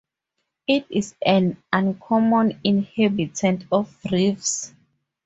It 0.65 0.87
is 0.89 1.13
an 1.23 1.61
uncommon 1.71 2.59
inhabitant 2.63 3.65
of 3.71 3.95
reefs. 4.11 4.73